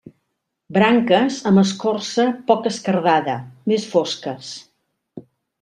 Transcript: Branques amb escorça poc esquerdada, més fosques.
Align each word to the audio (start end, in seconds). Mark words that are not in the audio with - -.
Branques 0.77 1.37
amb 1.49 1.61
escorça 1.63 2.25
poc 2.49 2.71
esquerdada, 2.73 3.39
més 3.73 3.89
fosques. 3.95 4.53